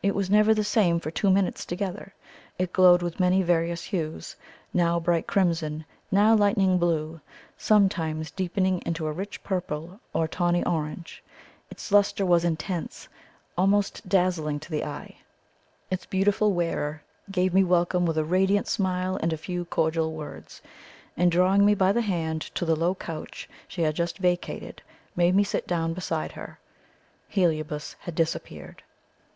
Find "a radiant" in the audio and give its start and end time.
18.18-18.68